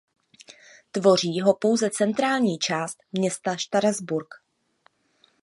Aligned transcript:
Tvoří 0.91 1.39
ho 1.41 1.53
pouze 1.53 1.89
centrální 1.89 2.57
část 2.59 3.03
města 3.13 3.55
Štrasburk. 3.55 4.29